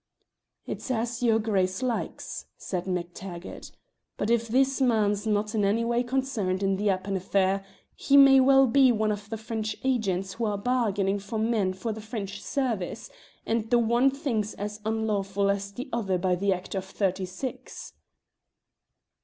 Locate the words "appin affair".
6.89-7.63